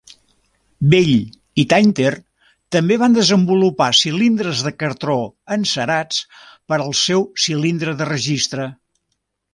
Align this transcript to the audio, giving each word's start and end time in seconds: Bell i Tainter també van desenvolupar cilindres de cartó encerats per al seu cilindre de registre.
Bell 0.93 1.11
i 1.63 1.65
Tainter 1.73 2.13
també 2.75 2.97
van 3.03 3.17
desenvolupar 3.17 3.91
cilindres 3.99 4.63
de 4.69 4.73
cartó 4.85 5.19
encerats 5.57 6.23
per 6.73 6.77
al 6.83 6.93
seu 7.05 7.27
cilindre 7.47 7.99
de 8.01 8.13
registre. 8.15 8.71